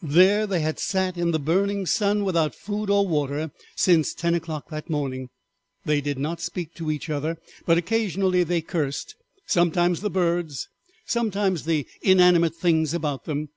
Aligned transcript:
There 0.00 0.46
they 0.46 0.60
had 0.60 0.78
sat 0.78 1.18
in 1.18 1.32
the 1.32 1.38
burning 1.38 1.84
sun 1.84 2.24
without 2.24 2.54
food 2.54 2.88
or 2.88 3.06
water 3.06 3.52
since 3.74 4.14
ten 4.14 4.34
o'clock 4.34 4.70
that 4.70 4.88
morning. 4.88 5.28
They 5.84 6.00
did 6.00 6.18
not 6.18 6.40
speak 6.40 6.72
to 6.76 6.90
each 6.90 7.10
other, 7.10 7.36
but 7.66 7.76
occasionally 7.76 8.42
they 8.42 8.62
cursed, 8.62 9.16
sometimes 9.44 10.00
the 10.00 10.08
birds, 10.08 10.70
sometimes 11.04 11.66
the 11.66 11.86
inanimate 12.00 12.54
things 12.56 12.94
about 12.94 13.26
them. 13.26 13.50